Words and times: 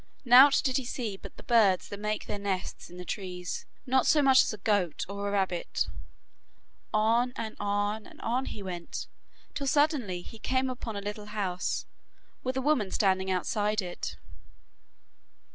Nought 0.25 0.61
did 0.63 0.77
he 0.77 0.83
see 0.83 1.15
but 1.15 1.37
the 1.37 1.43
birds 1.43 1.87
that 1.89 1.99
made 1.99 2.23
their 2.23 2.39
nests 2.39 2.89
in 2.89 2.97
the 2.97 3.05
trees, 3.05 3.67
not 3.85 4.07
so 4.07 4.23
much 4.23 4.41
as 4.41 4.51
a 4.51 4.57
goat 4.57 5.05
or 5.07 5.27
a 5.27 5.31
rabbit. 5.31 5.87
On 6.91 7.33
and 7.35 7.55
on 7.59 8.07
and 8.07 8.19
on 8.21 8.45
he 8.45 8.63
went, 8.63 9.05
till 9.53 9.67
suddenly 9.67 10.23
he 10.23 10.39
came 10.39 10.71
upon 10.71 10.95
a 10.95 11.01
little 11.01 11.27
house, 11.27 11.85
with 12.43 12.57
a 12.57 12.61
woman 12.61 12.89
standing 12.89 13.29
outside 13.29 13.79
it. 13.79 14.17